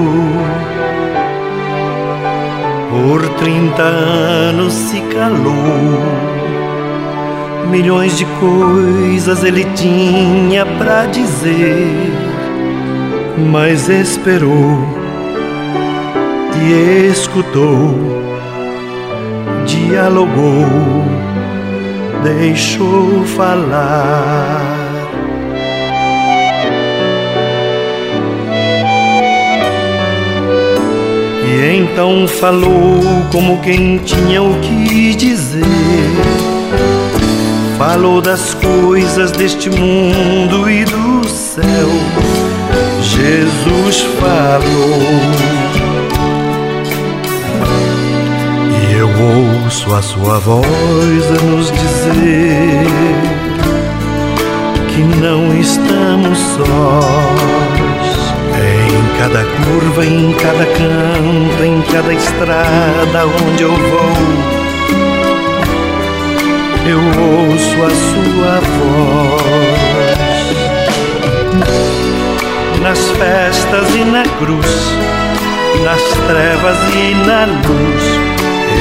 Por 2.91 3.27
trinta 3.39 3.81
anos 3.81 4.71
se 4.71 5.01
calou. 5.01 6.40
Milhões 7.69 8.17
de 8.17 8.25
coisas 8.25 9.43
ele 9.43 9.63
tinha 9.75 10.65
para 10.65 11.05
dizer 11.05 12.31
mas 13.37 13.89
esperou 13.89 14.77
e 16.63 17.09
escutou, 17.09 17.95
dialogou, 19.65 20.65
deixou 22.23 23.23
falar. 23.25 24.77
E 31.47 31.77
então 31.77 32.27
falou 32.27 33.01
como 33.31 33.59
quem 33.61 33.97
tinha 33.97 34.41
o 34.41 34.59
que 34.59 35.15
dizer. 35.15 35.61
Falou 37.93 38.21
das 38.21 38.53
coisas 38.53 39.31
deste 39.31 39.69
mundo 39.69 40.69
e 40.69 40.85
do 40.85 41.27
céu 41.27 41.89
Jesus 43.01 44.07
falou. 44.17 45.01
E 48.79 48.93
eu 48.93 49.09
ouço 49.65 49.93
a 49.93 50.01
sua 50.01 50.39
voz 50.39 50.63
a 51.31 51.43
nos 51.43 51.69
dizer 51.69 52.87
que 54.87 55.01
não 55.19 55.53
estamos 55.59 56.39
sós. 56.39 58.21
Em 58.55 59.19
cada 59.19 59.43
curva, 59.65 60.05
em 60.05 60.31
cada 60.35 60.65
canto, 60.65 61.61
em 61.61 61.81
cada 61.91 62.13
estrada 62.13 63.27
onde 63.45 63.63
eu 63.63 63.75
vou, 63.75 64.60
eu 66.85 66.99
ouço 66.99 67.83
a 67.83 67.89
sua 67.89 68.59
voz 68.59 69.81
nas 72.81 72.99
festas 73.11 73.95
e 73.95 74.03
na 74.03 74.23
cruz, 74.23 74.65
nas 75.83 76.01
trevas 76.27 76.77
e 76.95 77.13
na 77.27 77.45
luz. 77.45 78.03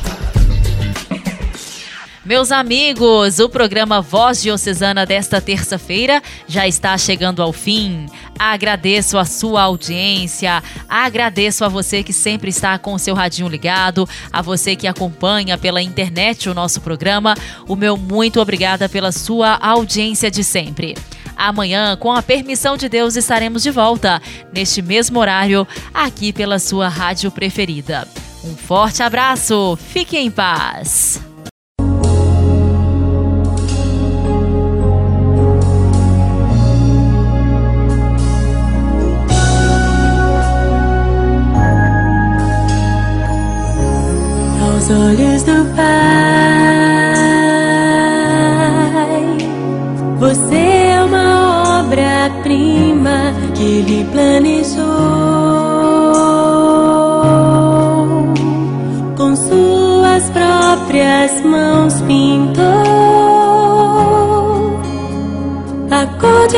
Meus 2.22 2.52
amigos, 2.52 3.38
o 3.38 3.48
programa 3.48 4.02
Voz 4.02 4.42
Diocesana 4.42 5.06
desta 5.06 5.40
terça-feira 5.40 6.22
já 6.46 6.68
está 6.68 6.98
chegando 6.98 7.40
ao 7.40 7.50
fim. 7.50 8.04
Agradeço 8.38 9.16
a 9.16 9.24
sua 9.24 9.62
audiência, 9.62 10.62
agradeço 10.86 11.64
a 11.64 11.68
você 11.68 12.02
que 12.02 12.12
sempre 12.12 12.50
está 12.50 12.78
com 12.78 12.92
o 12.92 12.98
seu 12.98 13.14
radinho 13.14 13.48
ligado, 13.48 14.06
a 14.30 14.42
você 14.42 14.76
que 14.76 14.86
acompanha 14.86 15.56
pela 15.56 15.80
internet 15.80 16.50
o 16.50 16.54
nosso 16.54 16.78
programa. 16.82 17.34
O 17.66 17.74
meu 17.74 17.96
muito 17.96 18.38
obrigada 18.38 18.86
pela 18.86 19.12
sua 19.12 19.56
audiência 19.56 20.30
de 20.30 20.44
sempre. 20.44 20.94
Amanhã, 21.36 21.96
com 21.96 22.12
a 22.12 22.22
permissão 22.22 22.76
de 22.76 22.88
Deus, 22.88 23.16
estaremos 23.16 23.62
de 23.62 23.70
volta, 23.70 24.20
neste 24.52 24.80
mesmo 24.80 25.18
horário, 25.18 25.66
aqui 25.92 26.32
pela 26.32 26.58
sua 26.58 26.88
rádio 26.88 27.30
preferida. 27.30 28.06
Um 28.44 28.56
forte 28.56 29.02
abraço, 29.02 29.76
fique 29.76 30.16
em 30.16 30.30
paz! 30.30 31.20
Aos 44.60 44.90
olhos 44.90 45.42
do 45.42 45.64
Pai. 45.74 46.23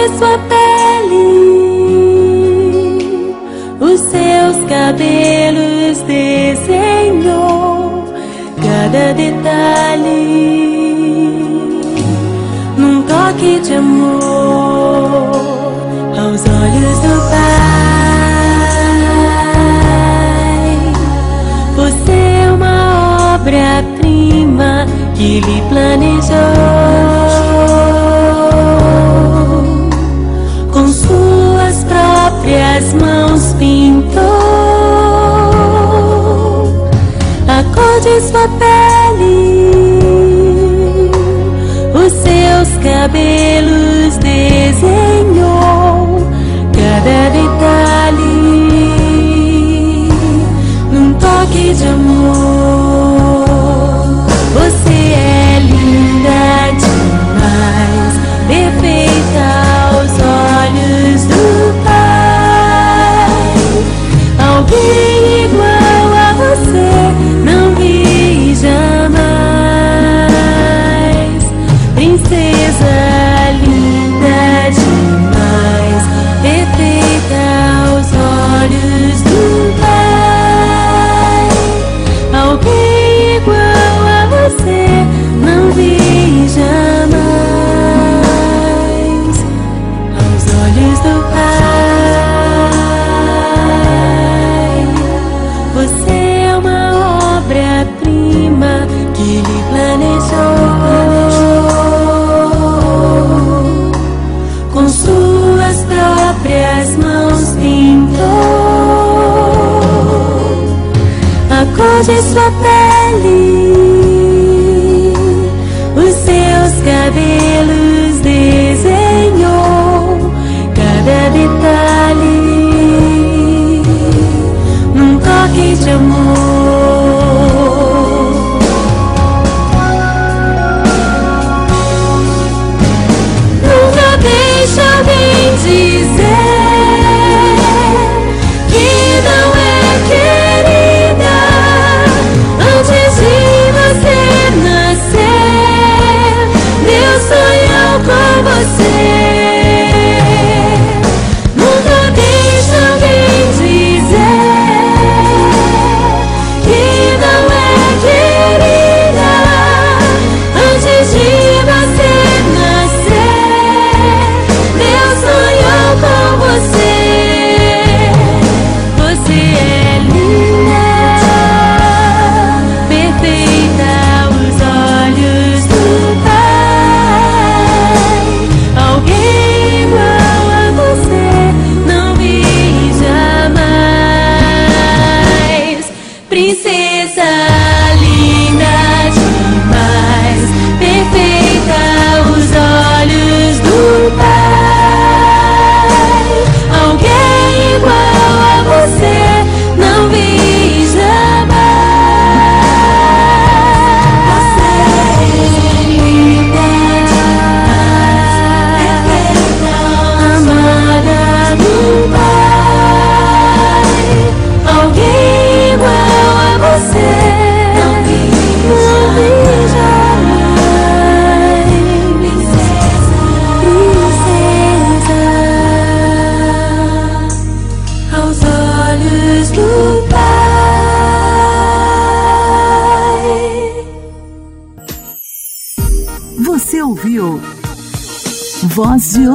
sua 0.09 0.39
pele, 0.39 1.27
os 3.81 4.01
seus 4.01 4.57
cabelos 4.69 6.01
desenhou 6.07 8.05
cada 8.63 9.13
detalhe 9.15 10.47
num 12.77 13.03
toque 13.03 13.61
de 13.61 13.75
amor 13.75 15.33
aos 16.17 16.43
olhos 16.47 16.99
do 17.01 17.21
Pai. 17.31 17.57
Você 21.77 22.13
é 22.13 22.53
uma 22.53 23.35
obra-prima 23.35 24.87
que 25.15 25.41
lhe 25.41 25.63
planejou. 25.69 26.96
vez. 43.09 43.46